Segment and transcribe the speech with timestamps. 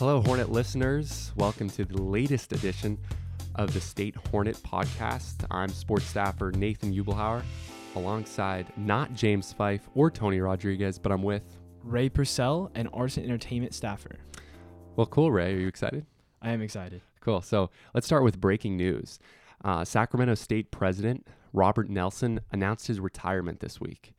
[0.00, 1.30] Hello, Hornet listeners.
[1.36, 2.96] Welcome to the latest edition
[3.56, 5.44] of the State Hornet podcast.
[5.50, 7.42] I'm sports staffer Nathan Uebelhoer,
[7.94, 11.42] alongside not James Fife or Tony Rodriguez, but I'm with.
[11.84, 14.16] Ray Purscell, an arts and entertainment staffer.
[14.96, 15.52] Well, cool, Ray.
[15.52, 16.06] Are you excited?
[16.40, 17.02] I am excited.
[17.20, 17.42] Cool.
[17.42, 19.18] So let's start with breaking news.
[19.62, 24.14] Uh, Sacramento State President Robert Nelsen announced his retirement this week.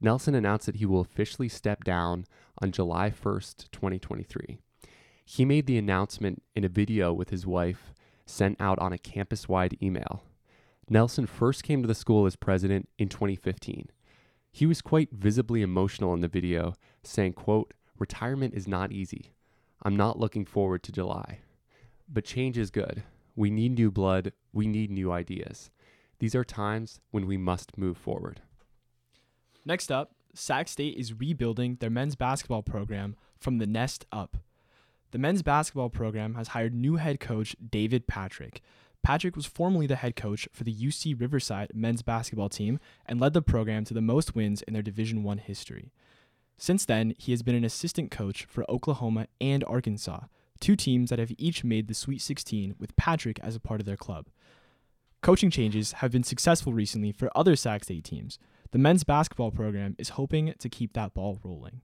[0.00, 2.26] Nelsen announced that he will officially step down
[2.62, 4.60] on July 1st, 2023.
[5.28, 7.92] He made the announcement in a video with his wife
[8.26, 10.22] sent out on a campus wide email.
[10.88, 13.90] Nelsen first came to the school as president in 2015.
[14.52, 19.32] He was quite visibly emotional in the video, saying, quote, Retirement is not easy.
[19.82, 21.40] I'm not looking forward to July.
[22.08, 23.02] But change is good.
[23.34, 24.32] We need new blood.
[24.52, 25.70] We need new ideas.
[26.20, 28.42] These are times when we must move forward.
[29.64, 34.36] Next up, Sac State is rebuilding their men's basketball program from the nest up.
[35.16, 38.60] The men's basketball program has hired new head coach David Patrick.
[39.02, 43.32] Patrick was formerly the head coach for the UC Riverside men's basketball team and led
[43.32, 45.90] the program to the most wins in their Division 1 history.
[46.58, 50.24] Since then, he has been an assistant coach for Oklahoma and Arkansas,
[50.60, 53.86] two teams that have each made the Sweet 16 with Patrick as a part of
[53.86, 54.26] their club.
[55.22, 58.38] Coaching changes have been successful recently for other Sac State teams.
[58.72, 61.80] The men's basketball program is hoping to keep that ball rolling.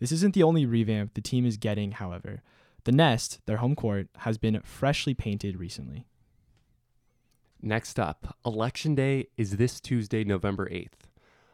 [0.00, 2.42] This isn't the only revamp the team is getting, however.
[2.84, 6.06] The Nest, their home court, has been freshly painted recently.
[7.62, 11.08] Next up, Election Day is this Tuesday, November 8th.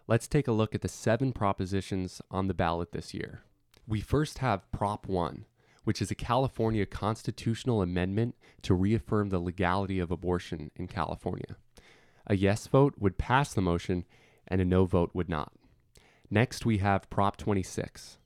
[0.08, 3.42] Let's take a look at the seven propositions on the ballot this year.
[3.86, 5.44] We first have Prop 1,
[5.84, 11.56] which is a California constitutional amendment to reaffirm the legality of abortion in California.
[12.26, 14.04] A yes vote would pass the motion,
[14.48, 15.52] and a no vote would not.
[16.28, 18.18] Next, we have Prop 26.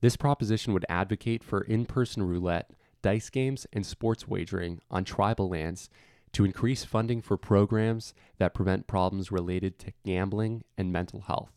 [0.00, 2.70] This proposition would advocate for in person roulette,
[3.02, 5.90] dice games, and sports wagering on tribal lands
[6.32, 11.52] to increase funding for programs that prevent problems related to gambling and mental health.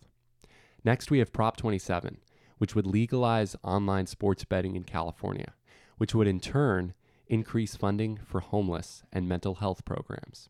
[0.83, 2.17] Next, we have Prop 27,
[2.57, 5.53] which would legalize online sports betting in California,
[5.97, 6.93] which would in turn
[7.27, 10.49] increase funding for homeless and mental health programs.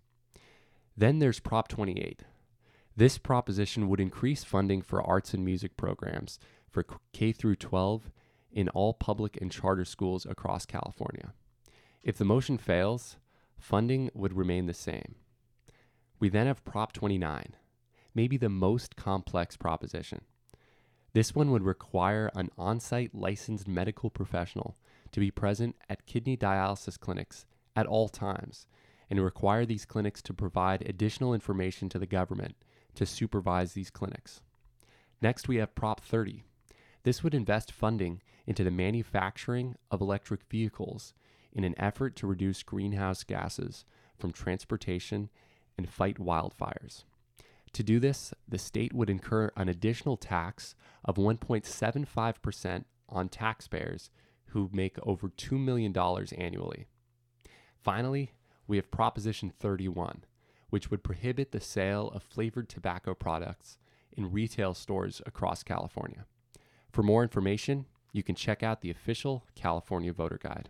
[0.97, 2.23] Then there's Prop 28.
[2.95, 6.39] This proposition would increase funding for arts and music programs
[6.73, 8.11] for K through 12
[8.51, 11.33] in all public and charter schools across California.
[12.03, 13.17] If the motion fails,
[13.57, 15.15] funding would remain the same.
[16.19, 17.55] We then have Prop 29,
[18.15, 20.21] maybe the most complex proposition.
[21.13, 24.75] This one would require an on site licensed medical professional
[25.11, 27.45] to be present at kidney dialysis clinics
[27.75, 28.65] at all times
[29.09, 32.55] and require these clinics to provide additional information to the government
[32.95, 34.41] to supervise these clinics.
[35.21, 36.43] Next, we have Prop 30.
[37.03, 41.13] This would invest funding into the manufacturing of electric vehicles
[41.51, 43.85] in an effort to reduce greenhouse gases
[44.17, 45.29] from transportation
[45.77, 47.03] and fight wildfires.
[47.73, 54.09] To do this, the state would incur an additional tax of 1.75% on taxpayers
[54.47, 55.95] who make over $2 million
[56.37, 56.85] annually.
[57.81, 58.31] Finally,
[58.67, 60.23] we have Proposition 31,
[60.69, 63.77] which would prohibit the sale of flavored tobacco products
[64.15, 66.25] in retail stores across California.
[66.93, 70.69] For more information, you can check out the official California Voter Guide.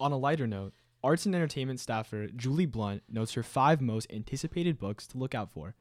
[0.00, 0.72] On a lighter note,
[1.04, 5.50] arts and entertainment staffer Julie Blunt notes her five most anticipated books to look out
[5.50, 5.74] for.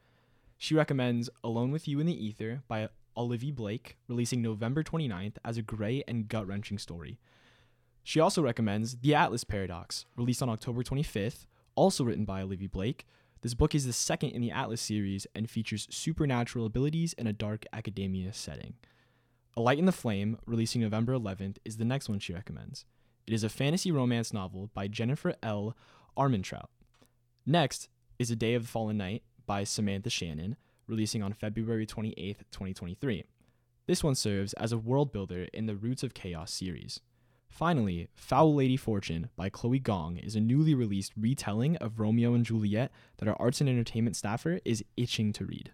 [0.58, 5.58] She recommends Alone with You in the Ether by Olivia Blake, releasing November 29th as
[5.58, 7.18] a gray and gut wrenching story.
[8.04, 13.08] She also recommends The Atlas Paradox, released on October 25th, also written by Olivia Blake.
[13.42, 17.32] This book is the second in the Atlas series and features supernatural abilities in a
[17.32, 18.74] dark academia setting.
[19.58, 22.86] A Light in the Flame, releasing November 11th, is the next one she recommends.
[23.26, 25.76] It is a fantasy romance novel by Jennifer L.
[26.16, 26.68] Armentrout.
[27.44, 27.90] Next
[28.20, 33.24] is A Day of the Fallen Night by Samantha Shannon, releasing on February 28, 2023.
[33.88, 37.00] This one serves as a world builder in the Roots of Chaos series.
[37.50, 42.46] Finally, Foul Lady Fortune by Chloe Gong is a newly released retelling of Romeo and
[42.46, 45.72] Juliet that our arts and entertainment staffer is itching to read.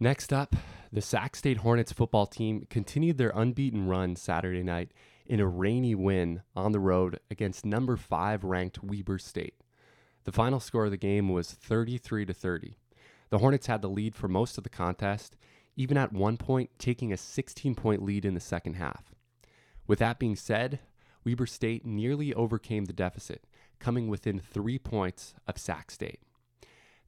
[0.00, 0.56] Next up,
[0.92, 4.92] the Sac State Hornets football team continued their unbeaten run Saturday night
[5.26, 9.54] in a rainy win on the road against number 5 ranked Weber State.
[10.24, 12.76] The final score of the game was 33 to 30.
[13.30, 15.36] The Hornets had the lead for most of the contest,
[15.76, 19.14] even at one point taking a 16 point lead in the second half.
[19.86, 20.80] With that being said,
[21.24, 23.44] Weber State nearly overcame the deficit,
[23.78, 26.20] coming within three points of Sac State.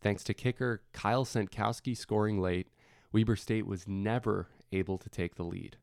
[0.02, 2.68] Thanks to kicker Kyle Sentkowski scoring late,
[3.12, 5.76] Weber State was never able to take the lead.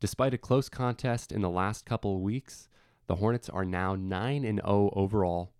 [0.00, 2.68] Despite a close contest in the last couple of weeks,
[3.06, 5.52] the Hornets are now 9 and 0 overall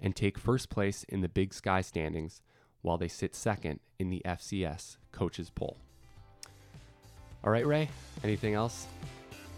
[0.00, 2.42] and take first place in the Big Sky standings
[2.82, 5.78] while they sit second in the FCS coaches poll.
[7.42, 7.88] All right, Ray,
[8.22, 8.86] anything else?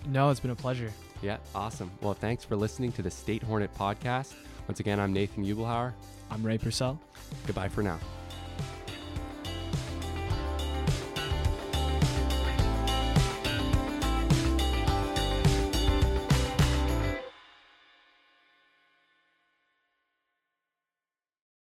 [0.09, 0.93] No, it's been a pleasure.
[1.23, 1.91] Yeah, awesome.
[2.01, 4.35] Well, thanks for listening to the State Hornet podcast.
[4.69, 5.93] Once again, I'm Nathan Uebelhoer.
[6.31, 6.99] I'm Ray Purscell.
[7.47, 7.99] Goodbye for now.